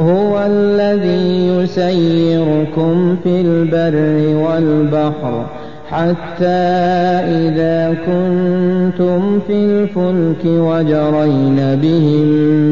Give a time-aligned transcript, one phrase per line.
[0.00, 3.96] هو الذي يسيركم في البر
[4.36, 5.46] والبحر
[5.90, 6.46] حتى
[7.44, 12.26] إذا كنتم في الفلك وجرين بهم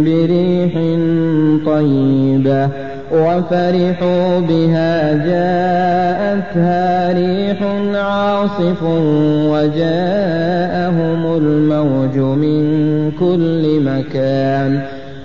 [0.05, 0.73] بريح
[1.67, 2.69] طيبة
[3.12, 7.62] وفرحوا بها جاءتها ريح
[7.95, 8.83] عاصف
[9.53, 12.62] وجاءهم الموج من
[13.20, 14.81] كل مكان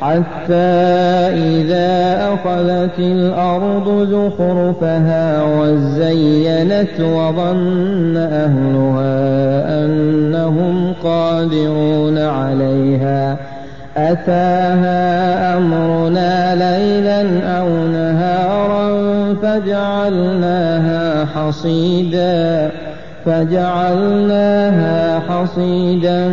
[0.00, 0.78] حتى
[1.34, 9.18] إذا أخذت الأرض زخرفها وزينت وظن أهلها
[9.84, 13.36] أنهم قادرون عليها.
[13.96, 17.20] أتاها أمرنا ليلا
[17.58, 18.88] أو نهارا
[19.42, 22.70] فجعلناها حصيدا.
[23.28, 26.28] فجعلناها حصيدا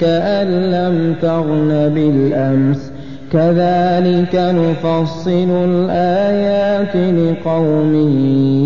[0.00, 2.92] كأن لم تغن بالأمس.
[3.32, 7.94] كذلك نفصل الآيات لقوم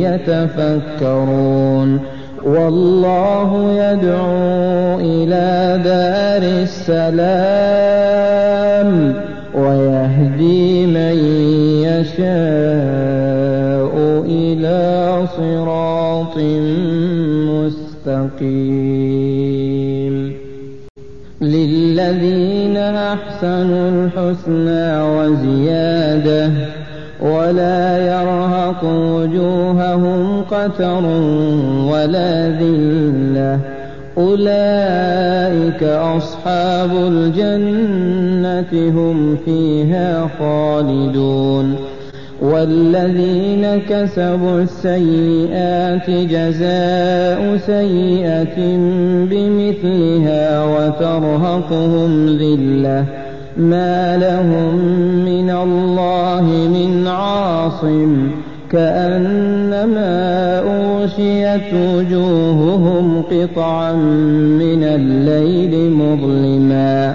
[0.04, 2.00] يتفكرون.
[2.44, 7.84] والله يدعو إلى دار السلام
[9.54, 11.16] ويهدي من
[11.84, 12.34] يشاء
[14.26, 14.80] إلى
[15.36, 16.36] صراط
[18.06, 18.54] مستقيم
[21.40, 26.50] للذين أحسنوا الحسنى وزيادة
[27.20, 31.04] ولا يرهق وجوههم قتر
[31.92, 33.60] ولا ذلة.
[34.18, 41.76] أولئك أصحاب الجنة هم فيها خالدون.
[42.44, 48.78] والذين كسبوا السيئات جزاء سيئة
[49.30, 53.04] بمثلها وترهقهم ذلة.
[53.56, 54.74] ما لهم
[55.24, 56.42] من الله
[56.74, 58.30] من عاصم.
[58.72, 63.92] كأنما أغشيت وجوههم قطعا
[64.62, 67.14] من الليل مظلما.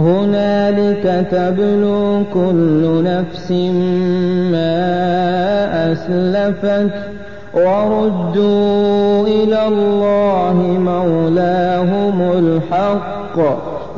[0.00, 3.50] هنالك تبلو كل نفس
[4.52, 4.72] ما
[5.92, 6.90] أسلفت
[7.54, 13.36] وردوا إلى الله مولاهم الحق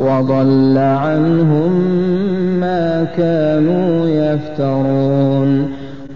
[0.00, 1.72] وضل عنهم
[2.60, 5.81] ما كانوا يفترون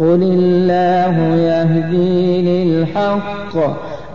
[0.00, 3.56] قل الله يهدي للحق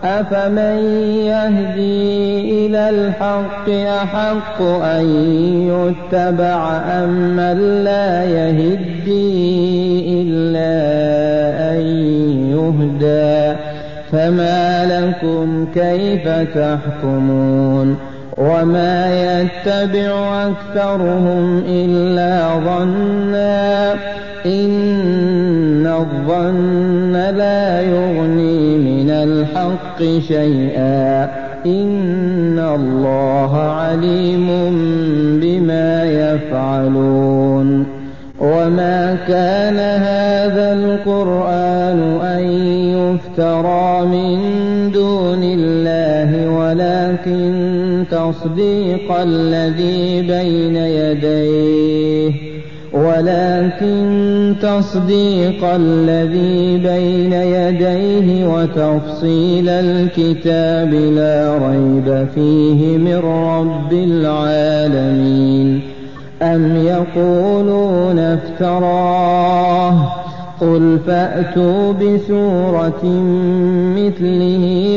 [0.04, 0.78] أفمن
[1.26, 5.06] يهدي إلى الحق أحق أن
[5.70, 9.26] يتبع أم من لا يهدي
[10.22, 10.74] إلا
[11.72, 11.80] أن
[12.50, 13.56] يهدى
[14.12, 17.96] فما لكم كيف تحكمون
[18.36, 19.06] وما
[19.40, 23.94] يتبع أكثرهم إلا ظنا
[24.46, 31.24] إن الظن لا يغني من الحق شيئا.
[31.66, 34.46] إن الله عليم
[35.42, 37.86] بما يفعلون.
[38.40, 42.44] وما كان هذا القرآن أن
[42.96, 44.38] يفترى من
[44.92, 52.45] دون الله ولكن تصديق الذي بين يديه.
[52.92, 65.80] ولكن تصديق الذي بين يديه وتفصيل الكتاب لا ريب فيه من رب العالمين.
[66.42, 70.26] أم يقولون افتراه؟
[70.60, 73.04] قل فأتوا بسورة
[73.96, 74.85] مثله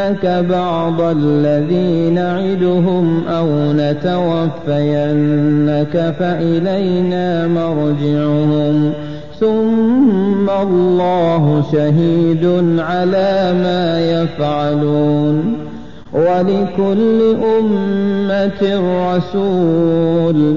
[0.00, 4.14] نرينك بعض الذي نعدهم أو نتوفينك
[6.18, 8.92] فإلينا مرجعهم.
[9.40, 12.44] ثم الله شهيد
[12.78, 15.56] على ما يفعلون.
[16.12, 18.62] ولكل أمة
[19.16, 20.56] رسول.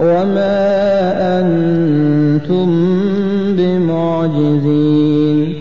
[0.00, 0.60] وما
[1.40, 2.68] أنتم
[3.56, 5.54] بمعجزين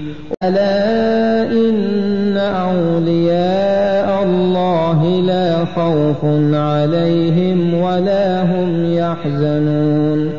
[0.44, 10.30] ألا إن أولياء الله لا خوف عليهم ولا هم يحزنون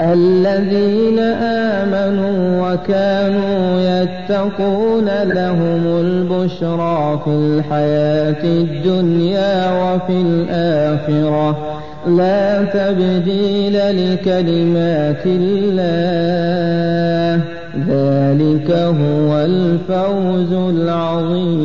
[0.00, 1.18] الذين
[1.78, 17.42] آمنوا وكانوا يتقون لهم البشرى في الحياة الدنيا وفي الآخرة لا تبديل لكلمات الله.
[17.88, 21.64] ذلك هو الفوز العظيم.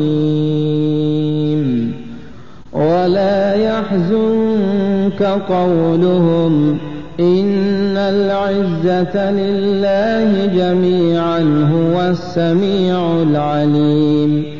[2.72, 6.78] ولا يحزنك قولهم.
[7.20, 14.59] إن العزة لله جميعا هو السميع العليم.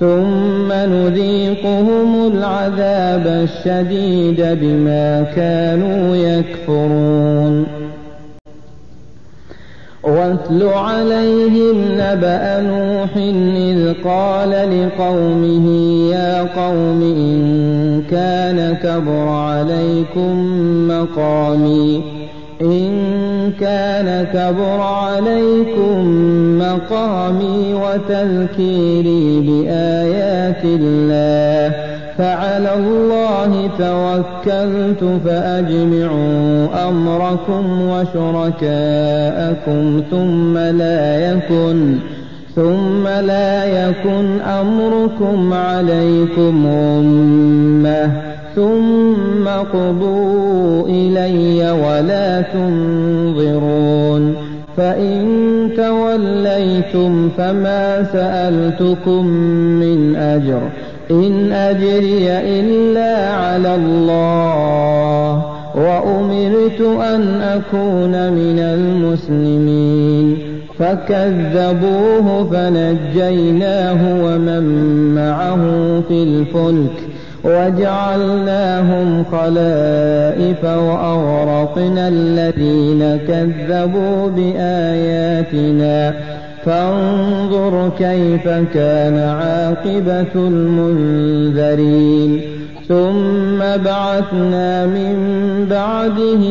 [0.00, 7.66] ثم نذيقهم العذاب الشديد بما كانوا يكفرون.
[10.02, 13.16] واتل عليهم نبأ نوح
[13.56, 15.66] إذ قال لقومه
[16.10, 20.34] يا قوم إن كان كبر عليكم
[20.88, 22.19] مقامي
[22.62, 25.98] إن كان كبر عليكم
[26.58, 31.76] مقامي وتذكيري بآيات الله
[32.18, 41.98] فعلى الله توكلت فأجمعوا أمركم وشركاءكم ثم لا يكن
[42.56, 48.29] ثم لا يكن أمركم عليكم غمة.
[48.56, 54.34] ثم قضوا إلي ولا تنظرون.
[54.76, 55.20] فإن
[55.76, 59.26] توليتم فما سألتكم
[59.80, 60.60] من أجر.
[61.10, 65.44] إن أجري إلا على الله.
[65.74, 70.38] وأمرت أن أكون من المسلمين.
[70.78, 74.62] فكذبوه فنجيناه ومن
[75.14, 75.60] معه
[76.08, 77.09] في الفلك.
[77.44, 86.14] وجعلناهم خلائف وأغرقنا الذين كذبوا بآياتنا.
[86.64, 92.40] فانظر كيف كان عاقبة المنذرين.
[92.88, 95.16] ثم بعثنا من
[95.70, 96.42] بعده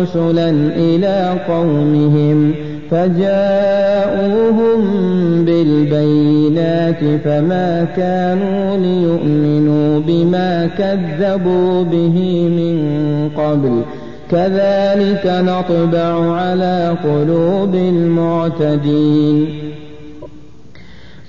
[0.00, 2.54] رسلا إلى قومهم.
[2.94, 4.80] فجاءوهم
[5.44, 12.78] بالبينات فما كانوا ليؤمنوا بما كذبوا به من
[13.36, 13.82] قبل.
[14.30, 19.73] كذلك نطبع على قلوب المعتدين.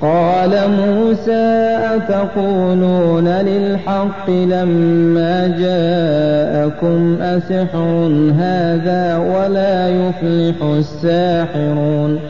[0.00, 12.20] قال موسى أتقولون للحق لما جاءكم أسحر هذا ولا يفلح الساحرون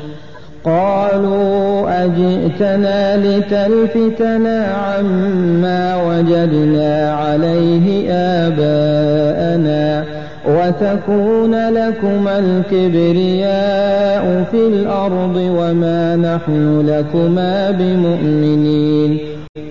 [0.65, 10.05] قالوا أجئتنا لتلفتنا عما وجدنا عليه آباءنا
[10.49, 19.19] وتكون لكما الكبرياء في الأرض وما نحن لكما بمؤمنين.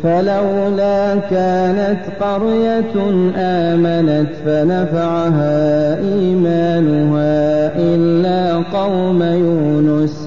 [0.04, 2.96] فلولا كانت قرية
[3.36, 10.27] آمنت فنفعها إيمانها إلا قوم يونس.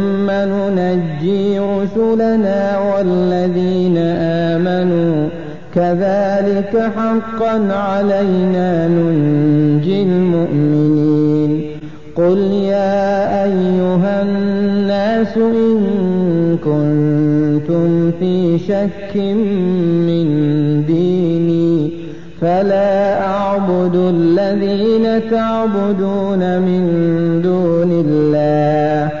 [1.81, 3.97] رسلنا والذين
[4.51, 5.27] آمنوا
[5.75, 11.61] كذلك حقا علينا ننجي المؤمنين.
[12.15, 15.77] قل يا أيها الناس إن
[16.63, 19.15] كنتم في شك
[20.07, 20.27] من
[20.87, 21.91] ديني
[22.41, 26.83] فلا أعبد الذين تعبدون من
[27.43, 29.20] دون الله.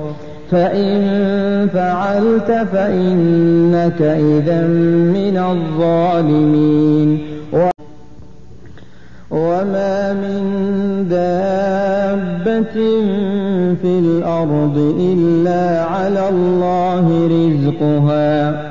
[0.51, 4.67] فإن فعلت فإنك إذا
[5.17, 7.19] من الظالمين
[9.31, 10.43] وما من
[11.09, 12.73] دابة
[13.81, 18.61] في الأرض إلا على الله رزقها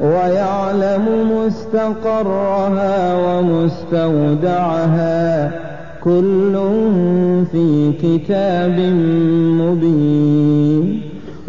[0.00, 1.04] ويعلم
[1.36, 4.70] مستقرها ومستودعها
[6.04, 6.52] كل
[7.52, 8.80] في كتاب
[9.60, 11.09] مبين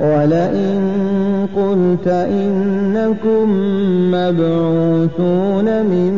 [0.00, 0.80] ولئن
[1.56, 3.50] قلت إنكم
[4.12, 6.12] مبعوثون من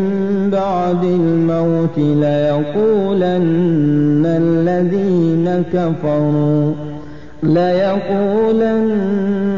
[0.52, 3.42] بعد الموت ليقولن
[4.26, 6.72] الذين كفروا
[7.42, 8.88] ليقولن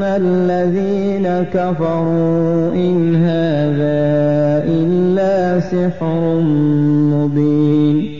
[0.02, 6.40] الذين كفروا إن هذا إلا سحر
[7.12, 8.19] مبين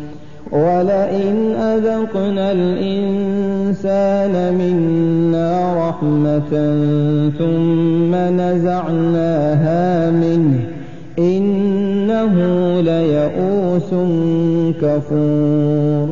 [0.51, 6.49] ولئن أذقنا الإنسان منا رحمة
[7.39, 10.59] ثم نزعناها منه
[11.19, 12.35] إنه
[12.81, 13.89] ليئوس
[14.81, 16.07] كفور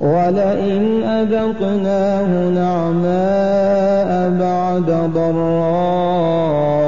[0.00, 6.87] ولئن أذقناه نعماء بعد ضراء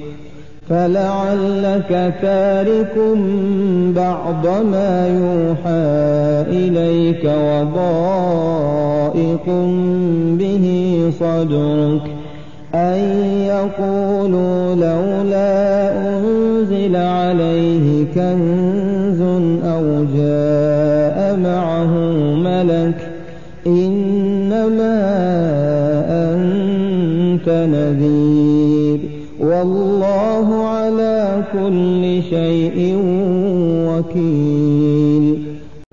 [0.71, 2.95] فلعلك تارك
[3.95, 5.91] بعض ما يوحى
[6.57, 8.65] إليك وضائق
[10.39, 10.65] به
[11.19, 12.01] صدرك
[12.75, 12.99] أن
[13.47, 19.21] يقولوا لولا أنزل عليه كنز
[19.65, 21.93] أو جاء معه
[22.35, 22.99] ملك
[23.67, 24.97] إنما
[26.09, 28.50] أنت نذير
[29.61, 32.97] والله على كل شيء
[33.87, 35.43] وكيل.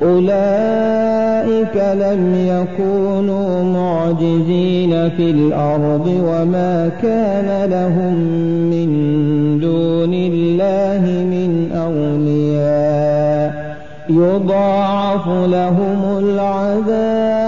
[0.02, 8.14] أولئك لم يكونوا معجزين في الأرض وما كان لهم
[8.70, 8.90] من
[9.60, 11.02] دون الله
[11.34, 13.76] من أولياء.
[14.10, 17.47] يضاعف لهم العذاب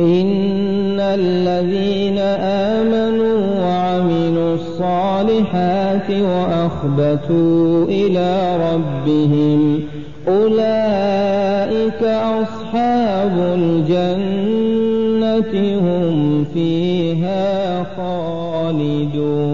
[0.00, 2.18] إن الذين
[2.78, 9.80] آمنوا وعملوا الصالحات وأخبتوا إلى ربهم
[10.28, 14.74] أولئك أصحاب الجنة
[15.78, 19.53] هم فيها خالدون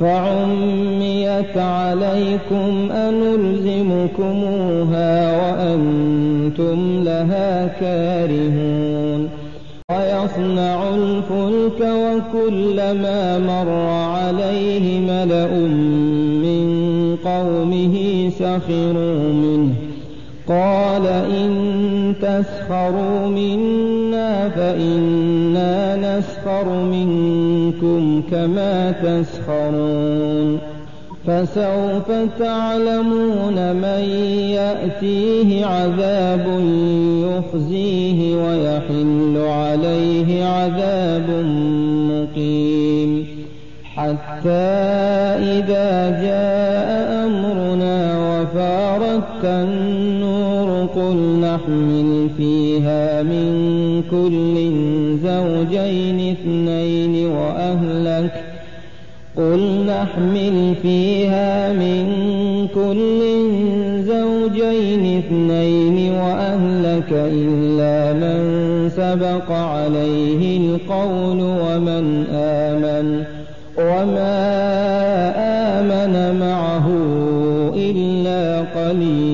[0.00, 4.32] فعميت عليكم أنلزمكموها
[5.36, 9.28] وأنتم لها كارهون
[9.90, 15.52] ويصنع الفلك وكلما مر عليه ملأ
[16.44, 16.66] من
[17.24, 19.74] قومه سخروا منه
[20.48, 30.58] قال إن تسخروا منا فإنا نسخر منكم كما تسخرون
[31.26, 34.04] فسوف تعلمون من
[34.50, 36.46] يأتيه عذاب
[37.24, 41.30] يخزيه ويحل عليه عذاب
[42.10, 43.26] مقيم
[43.96, 44.50] حتى
[45.54, 51.93] إذا جاء أمرنا وفارت النور قل نحمل
[52.84, 54.56] فيها من كل
[55.24, 58.32] زوجين اثنين وأهلك
[59.36, 62.04] قل نحمل فيها من
[62.74, 63.20] كل
[64.04, 68.40] زوجين اثنين وأهلك إلا من
[68.96, 73.24] سبق عليه القول ومن آمن
[73.78, 74.36] وما
[75.80, 76.86] آمن معه
[77.76, 79.33] إلا قليل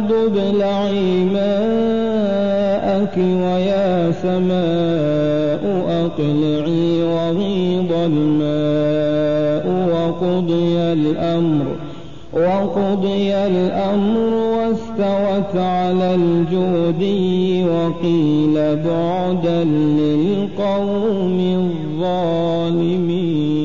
[0.00, 11.66] أرض ابلعي ماءك ويا سماء أقلعي وغيض الماء وقضي الأمر
[12.32, 21.38] وقضي الأمر واستوت على الجودي وقيل بعدا للقوم
[22.00, 23.59] الظالمين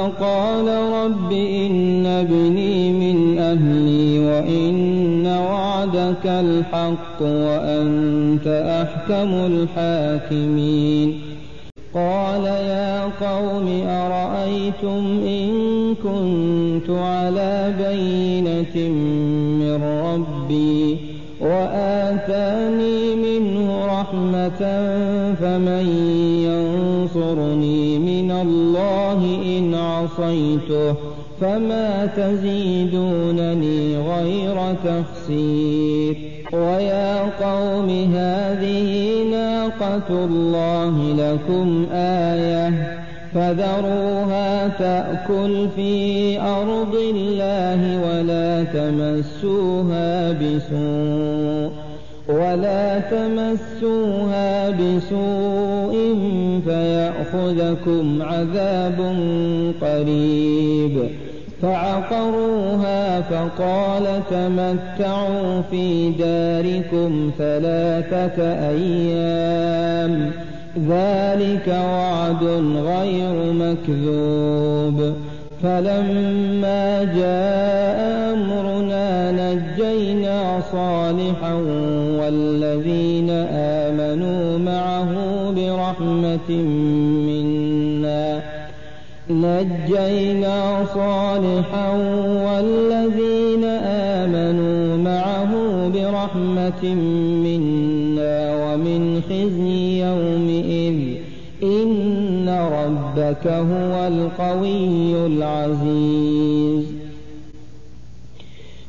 [0.00, 8.46] فقال رب إن ابني من أهلي وإن وعدك الحق وأنت
[8.82, 11.20] أحكم الحاكمين.
[11.94, 15.50] قال يا قوم أرأيتم إن
[15.94, 18.88] كنت على بينة
[19.60, 20.96] من ربي
[21.40, 23.29] وآتاني منه
[24.10, 24.62] رحمة
[25.40, 25.86] فمن
[26.46, 29.20] ينصرني من الله
[29.58, 30.94] إن عصيته
[31.40, 36.16] فما تزيدونني غير تخسير
[36.52, 43.00] ويا قوم هذه ناقة الله لكم آية
[43.34, 51.79] فذروها تأكل في أرض الله ولا تمسوها بسوء
[52.30, 56.18] ولا تمسوها بسوء
[56.64, 58.98] فيأخذكم عذاب
[59.80, 61.08] قريب.
[61.62, 70.30] فعقروها فقال تمتعوا في داركم ثلاثة أيام.
[70.88, 72.44] ذلك وعد
[72.76, 75.14] غير مكذوب.
[75.62, 81.54] فلما جاء أمرنا نجينا صالحا
[82.30, 85.10] والذين آمنوا معه
[85.50, 86.50] برحمة
[87.26, 88.42] منا
[89.30, 91.90] نجينا صالحا
[92.46, 93.64] والذين
[94.14, 95.52] آمنوا معه
[95.88, 96.94] برحمة
[97.44, 100.98] منا ومن خزي يومئذ
[101.62, 106.99] إن ربك هو القوي العزيز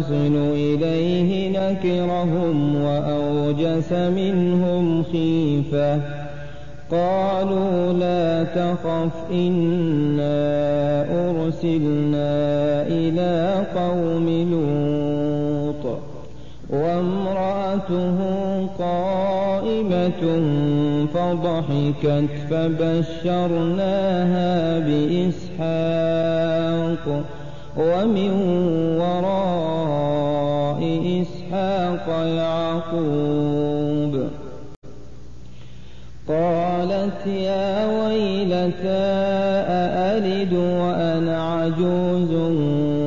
[0.00, 6.00] تصل إليه نكرهم وأوجس منهم خيفة.
[6.90, 10.40] قالوا لا تخف إنا
[11.10, 12.32] أرسلنا
[12.86, 15.98] إلى قوم لوط.
[16.70, 18.18] وامرأته
[18.78, 20.22] قائمة
[21.14, 23.18] فضحكت فبشرناها
[24.78, 26.24] بإسحاق.
[27.78, 28.30] ومن
[29.00, 30.80] وراء
[31.22, 34.12] إسحاق يعقوب
[36.28, 39.04] قالت يا ويلتى
[39.82, 42.32] أألد وأنا عجوز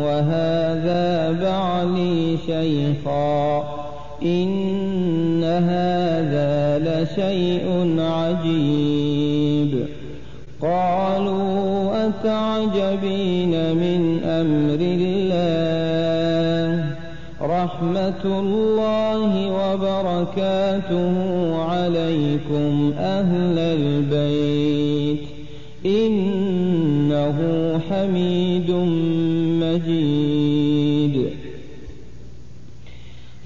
[0.05, 3.63] وهذا بعلي شيخا
[4.23, 9.87] إن هذا لشيء عجيب.
[10.61, 13.86] قالوا أتعجبين من
[17.77, 21.13] رحمة الله وبركاته
[21.55, 25.27] عليكم أهل البيت.
[25.85, 27.37] إنه
[27.89, 28.71] حميد
[29.61, 31.29] مجيد.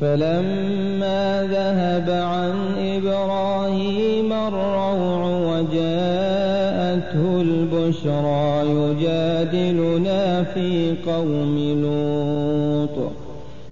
[0.02, 13.12] فلما ذهب عن إبراهيم الروع وجاءته البشرى يجادلنا في قوم لوط.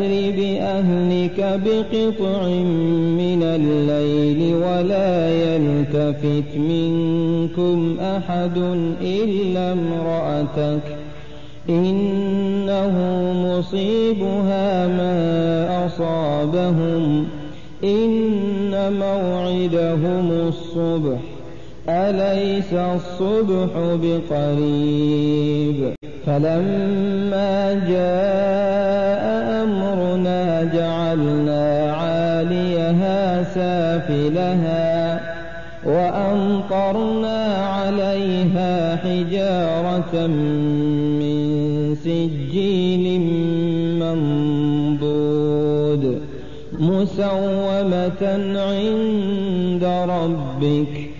[0.00, 2.46] فأسر بأهلك بقطع
[3.20, 8.56] من الليل ولا يلتفت منكم أحد
[9.02, 10.96] إلا امرأتك
[11.68, 12.94] إنه
[13.46, 17.26] مصيبها ما أصابهم
[17.84, 21.20] إن موعدهم الصبح
[21.90, 23.70] أليس الصبح
[24.02, 25.94] بقريب؟
[26.26, 29.24] فلما جاء
[29.64, 35.20] أمرنا جعلنا عاليها سافلها
[35.86, 40.26] وأمطرنا عليها حجارة
[41.20, 41.40] من
[41.94, 43.20] سجيل
[44.00, 46.20] منضود
[46.78, 48.22] مسومة
[48.56, 51.19] عند ربك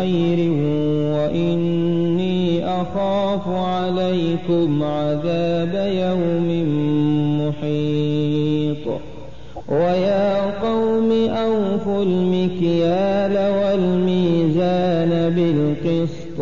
[0.00, 0.52] بخير
[1.14, 6.48] وإني أخاف عليكم عذاب يوم
[7.40, 8.86] محيط.
[9.68, 16.38] ويا قوم أوفوا المكيال والميزان بالقسط.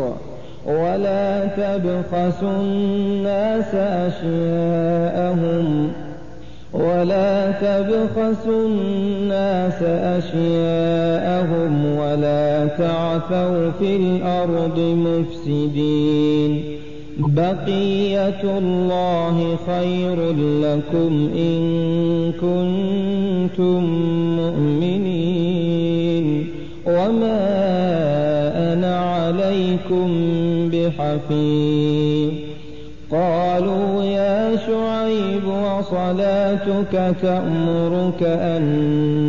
[0.67, 5.69] ولا تبخسوا الناس أشياءهم.
[6.73, 16.63] ولا تبخسوا الناس أشياءهم ولا تعثوا في الأرض مفسدين.
[17.19, 23.85] بقية الله خير لكم إن كنتم
[24.37, 26.27] مؤمنين.
[26.87, 27.49] وما
[28.73, 30.09] أنا عليكم
[30.73, 32.18] بحفيظ.
[33.11, 38.63] قالوا يا شعيب وصلاتك تأمرك أن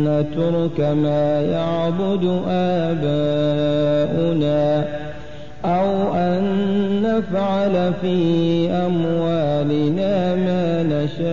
[0.04, 3.24] نترك ما يعبد آباؤنا
[5.64, 6.42] أو أن
[7.02, 11.30] نفعل في أموالنا ما نشاء.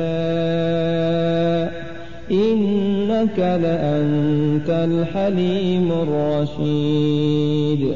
[2.32, 7.96] إنك لأنت الحليم الرشيد.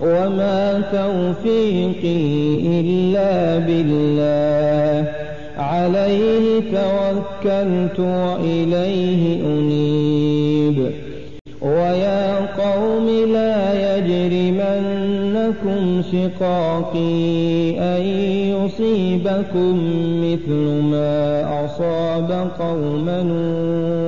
[0.00, 2.26] وما توفيقي
[2.80, 5.12] إلا بالله
[5.58, 10.90] عليه توكلت وإليه أنيب
[11.62, 15.82] ويا قوم لا يجرمنكم
[16.12, 18.02] شقاقي أن
[18.54, 19.74] يصيبكم
[20.22, 21.18] مثل ما
[21.64, 22.30] أصاب
[22.60, 24.07] قوم نوح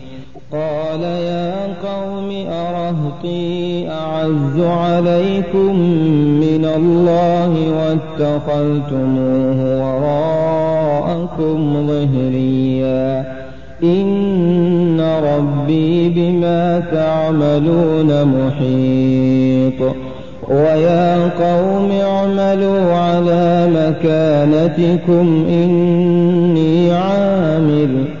[0.53, 5.75] قال يا قوم أرهطي أعز عليكم
[6.39, 13.25] من الله واتخذتموه وراءكم ظهريا.
[13.83, 19.95] إن ربي بما تعملون محيط.
[20.49, 28.20] ويا قوم اعملوا على مكانتكم إني عامل.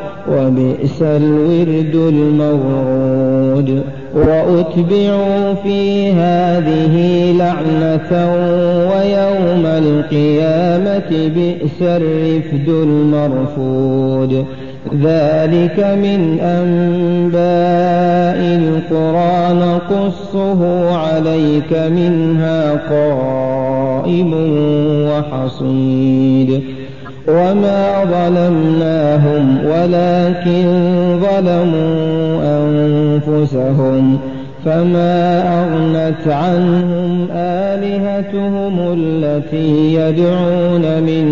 [0.29, 3.83] وبئس الورد المورود.
[4.15, 6.95] وأتبعوا في هذه
[7.37, 8.35] لعنة
[8.91, 14.45] ويوم القيامة بئس الرفد المرفود.
[14.93, 17.41] ذلك من أنباء
[18.59, 24.33] القرى نقصه عليك منها قائم
[25.09, 26.80] وحصيد.
[27.27, 30.65] وما ظلمناهم ولكن
[31.21, 34.17] ظلموا أنفسهم
[34.65, 41.25] فما أغنت عنهم آلهتهم التي يدعون من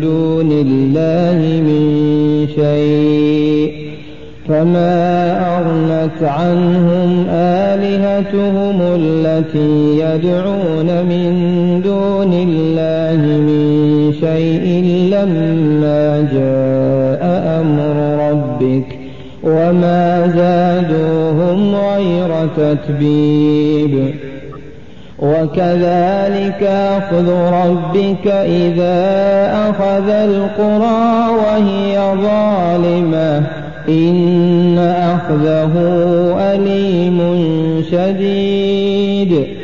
[0.00, 1.84] دون الله من
[2.54, 3.84] شيء
[4.48, 11.32] فما أغنت عنهم آلهتهم التي يدعون من
[11.84, 13.63] دون الله من
[14.20, 17.24] شيء لما جاء
[17.60, 18.98] أمر ربك
[19.42, 24.14] وما زادوهم غير تتبيب.
[25.18, 33.46] وكذلك أخذ ربك إذا أخذ القرى وهي ظالمة.
[33.88, 35.72] إن أخذه
[36.38, 37.20] أليم
[37.90, 39.63] شديد.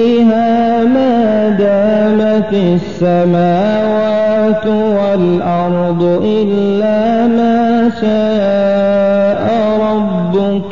[2.51, 9.43] دامت السماوات والأرض إلا ما شاء
[9.81, 10.69] ربك.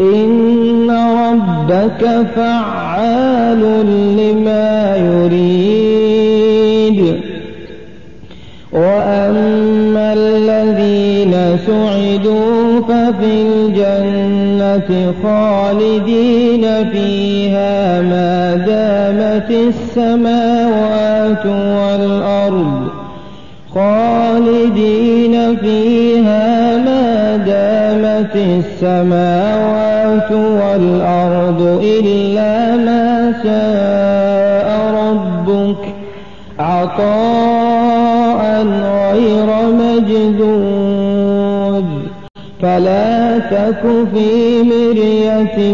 [0.00, 2.02] إن ربك
[2.36, 3.60] فعال
[4.16, 6.20] لما يريد.
[8.72, 11.34] وأما الذين
[11.66, 18.56] سعدوا ففي الجنة خالدين فيها ما
[19.40, 22.88] دامت السماوات والأرض
[23.74, 34.68] خالدين فيها ما دامت السماوات والأرض إلا ما شاء
[35.00, 35.82] ربك
[36.58, 38.42] عطاء
[39.12, 41.10] غير مجدود
[42.62, 43.82] فلا تك
[44.14, 45.72] في مرية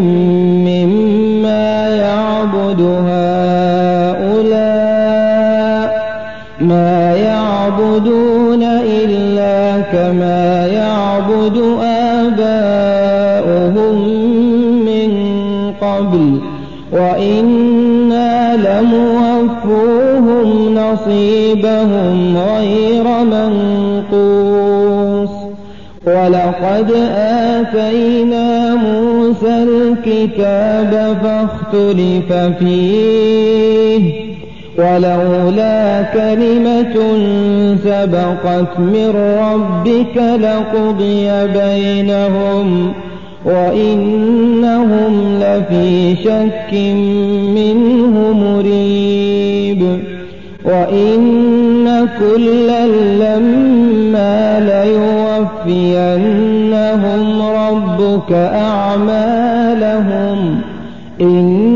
[0.66, 2.80] مما يعبد
[7.96, 11.56] يعبدون إلا كما يعبد
[12.22, 13.96] آباؤهم
[14.84, 15.10] من
[15.80, 16.40] قبل
[16.92, 24.46] وإنا لموفوهم نصيبهم غير منقوص.
[26.06, 34.35] ولقد آتينا موسى الكتاب فاختلف فيه.
[34.78, 36.94] ولولا كلمة
[37.84, 42.92] سبقت من ربك لقضي بينهم
[43.44, 46.72] وإنهم لفي شك
[47.54, 50.00] منه مريب
[50.64, 54.60] وإن كلا لما
[55.66, 60.38] ليوفينهم ربك أعمالهم
[61.20, 61.75] إنه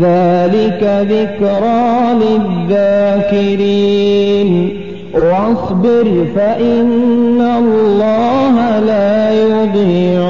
[0.00, 2.14] ذلك ذكرى
[2.70, 4.50] للذاكرين.
[5.14, 10.20] واصبر فإن الله لا يضيع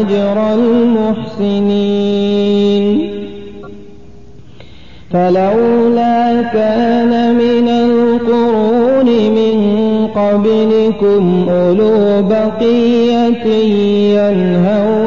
[0.00, 2.12] أجر المحسنين.
[5.12, 9.56] فلولا كان من القرون من
[10.06, 13.46] قبلكم أولو بقية
[14.14, 15.01] ينهون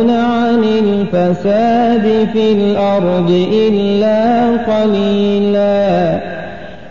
[1.14, 6.20] الفساد في الأرض إلا قليلا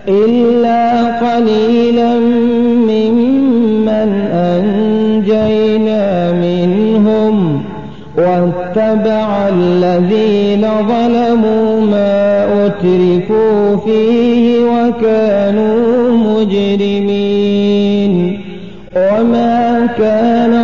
[0.09, 2.19] إلا قليلا
[2.89, 7.63] ممن أنجينا منهم
[8.19, 18.15] واتبع الذين ظلموا ما أترفوا فيه وكانوا مجرمين.
[18.97, 20.64] وما كان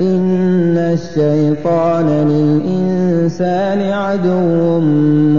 [0.00, 4.78] إن الشيطان للإنسان عدو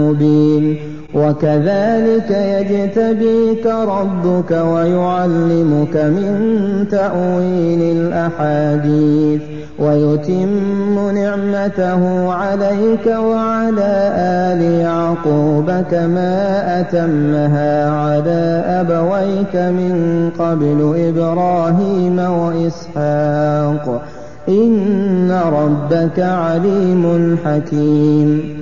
[0.00, 0.76] مبين
[1.14, 9.42] وكذلك يجتبيك ربك ويعلمك من تأويل الأحاديث
[9.78, 24.02] ويتم نعمته عليك وعلى آل يعقوب كما أتمها على أبويك من قبل إبراهيم وإسحاق
[24.48, 28.60] إن ربك عليم حكيم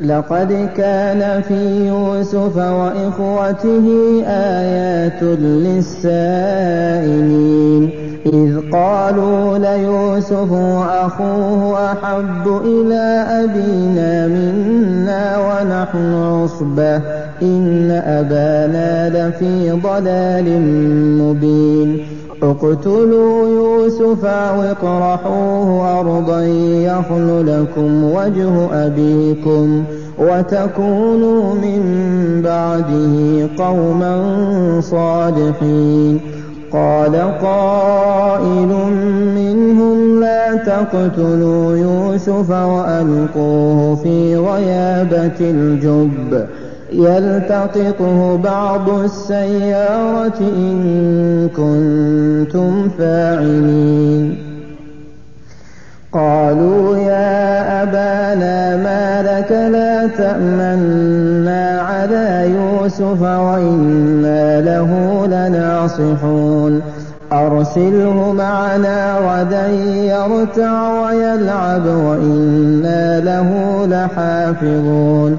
[0.00, 3.86] لقد كان في يوسف وإخوته
[4.26, 5.22] آيات
[6.58, 7.90] للسائلين
[8.26, 16.96] إذ قالوا ليوسف وأخوه أحب إلى أبينا منا ونحن عصبة
[17.42, 20.62] إن أبانا لفي ضلال
[21.18, 21.98] مبين
[22.42, 29.84] اقتلوا يوسف أو اطرحوه أرضا يخل لكم وجه أبيكم
[30.18, 31.82] وتكونوا من
[32.44, 33.14] بعده
[33.64, 34.14] قوما
[34.80, 36.20] صالحين.
[36.72, 38.68] قال قائل
[39.34, 46.46] منهم لا تقتلوا يوسف وألقوه في غيابة الجب.
[46.92, 54.38] يلتقطه بعض السيارة إن كنتم فاعلين.
[56.12, 66.82] قالوا يا أبانا ما لك لا تأمنا على يوسف وإنا له لناصحون.
[67.32, 73.48] أرسله معنا غدا يرتع ويلعب وإنا له
[73.86, 75.38] لحافظون.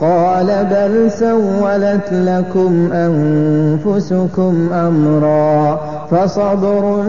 [0.00, 5.80] قال بل سولت لكم أنفسكم أمرا
[6.10, 7.04] فصبر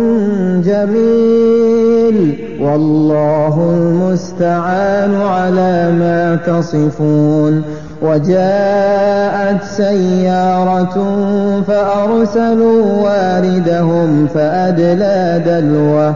[0.66, 7.64] جميل والله المستعان على ما تصفون
[8.02, 10.96] وجاءت سيارة
[11.68, 16.16] فأرسلوا واردهم فأدلى دلوه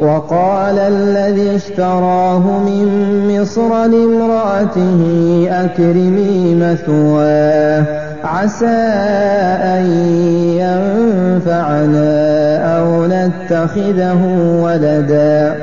[0.00, 2.88] وقال الذي اشتراه من
[3.28, 5.00] مصر لامرأته
[5.50, 7.84] أكرمي مثواه
[8.24, 8.66] عسى
[9.76, 9.84] أن
[10.60, 12.08] ينفعنا
[12.78, 14.20] أو نتخذه
[14.62, 15.54] ولدا.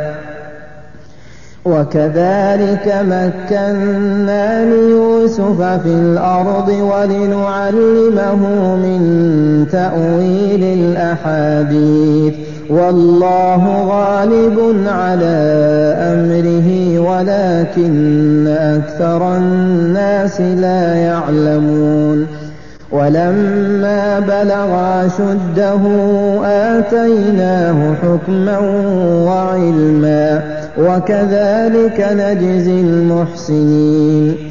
[1.66, 9.02] وكذلك مكنا ليوسف في الأرض ولنعلمه من
[9.72, 12.51] تأويل الأحاديث.
[12.72, 15.38] والله غالب على
[16.14, 22.28] أمره ولكن أكثر الناس لا يعلمون.
[22.92, 25.82] ولما بلغ شده
[26.46, 28.60] آتيناه حكما
[29.28, 30.42] وعلما
[30.78, 34.51] وكذلك نجزي المحسنين.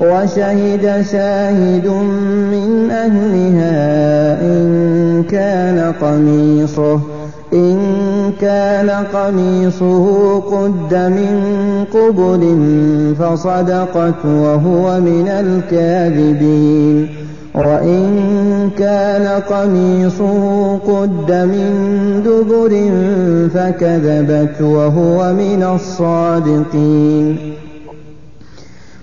[0.00, 1.86] وشهد شاهد
[2.52, 7.00] من أهلها إن كان قميصه
[7.52, 7.76] إن
[8.40, 11.36] كان قميصه قد من
[11.94, 12.42] قبل
[13.18, 17.08] فصدقت وهو من الكاذبين.
[17.54, 21.72] وإن كان قميصه قد من
[22.24, 22.90] دبر
[23.54, 27.59] فكذبت وهو من الصادقين.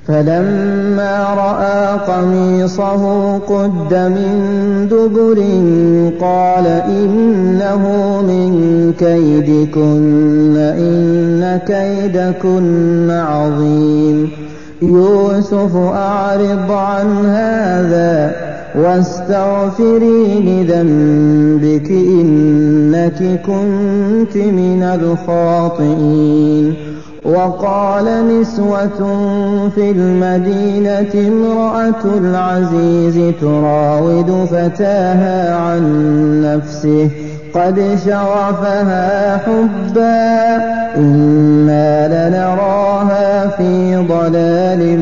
[0.08, 5.40] فلما رأى قميصه قد من دبر
[6.26, 7.84] قال إنه
[8.22, 14.30] من كيدكن إن كيدكن عظيم.
[14.82, 18.36] يوسف أعرض عن هذا
[18.76, 21.92] واستغفري لذنبك
[23.08, 26.74] إنك كنت من الخاطئين
[27.26, 29.00] وقال نسوة
[29.76, 35.82] في المدينة امرأة العزيز تراود فتاها عن
[36.42, 37.10] نفسه
[37.54, 40.56] قد شغفها حبا
[40.98, 45.00] إنا لنراها في ضلال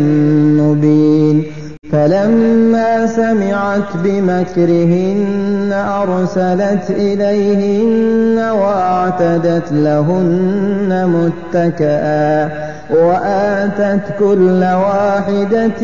[0.58, 1.43] مبين
[1.92, 12.50] فلما سمعت بمكرهن أرسلت إليهن وأعتدت لهن متكئا
[12.90, 15.82] وآتت كل واحدة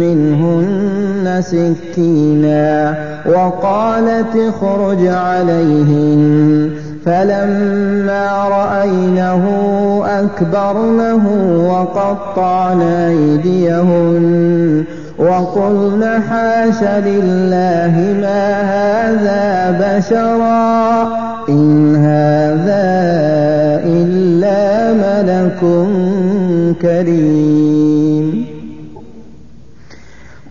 [0.00, 2.94] منهن سكينا
[3.26, 6.70] وقالت اخرج عليهن
[7.06, 9.44] فلما رأينه
[10.06, 11.24] أكبرنه
[11.70, 14.84] وقطعن أيديهن
[15.18, 19.44] وقلن حاش لله ما هذا
[19.80, 21.02] بشرا
[21.48, 22.84] إن هذا
[23.86, 25.60] إلا ملك
[26.82, 28.53] كريم.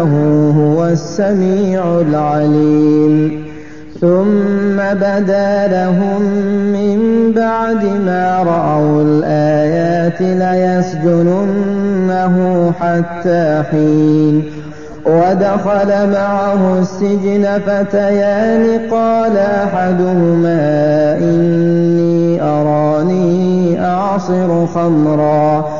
[0.00, 3.44] إنه هو السميع العليم.
[4.00, 6.22] ثم بدا لهم
[6.72, 6.98] من
[7.36, 12.36] بعد ما رأوا الآيات ليسجننه
[12.80, 14.44] حتى حين.
[15.06, 25.79] ودخل معه السجن فتيان قال أحدهما إني أراني أعصر خمرا.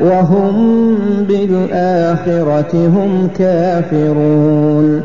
[0.00, 0.96] وهم
[1.28, 5.02] بالآخرة هم كافرون.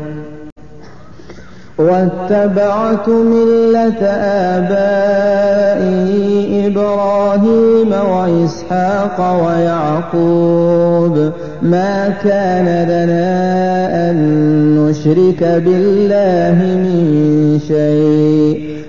[1.78, 4.06] واتبعت ملة
[4.56, 5.36] آبائي
[6.66, 11.32] إبراهيم وإسحاق ويعقوب.
[11.62, 14.16] ما كان لنا أن
[14.76, 18.75] نشرك بالله من شيء.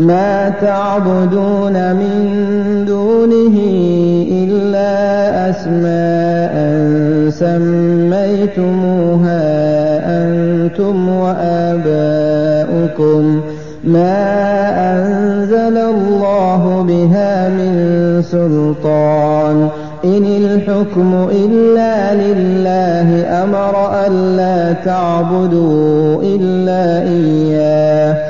[0.00, 2.34] ما تعبدون من
[2.86, 3.56] دونه
[4.32, 4.90] إلا
[5.50, 6.54] أسماء
[7.30, 9.40] سميتموها
[10.24, 11.80] أنتم وآباؤكم
[13.84, 14.20] ما
[14.92, 17.72] أنزل الله بها من
[18.22, 19.68] سلطان
[20.04, 28.29] إن الحكم إلا لله أمر ألا تعبدوا إلا إياه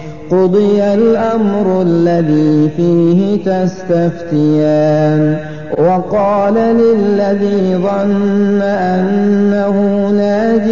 [0.31, 5.37] قضي الأمر الذي فيه تستفتيان
[5.77, 9.75] وقال للذي ظن أنه
[10.09, 10.71] ناج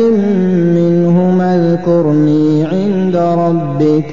[0.76, 4.06] منهما اذكرني عند ربك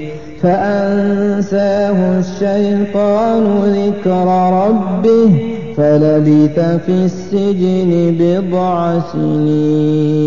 [0.43, 4.27] فأنساه الشيطان ذكر
[4.67, 5.31] ربه
[5.77, 10.27] فلبث في السجن بضع سنين